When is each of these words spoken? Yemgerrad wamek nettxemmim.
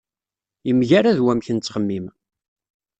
Yemgerrad 0.67 1.19
wamek 1.25 1.47
nettxemmim. 1.51 2.05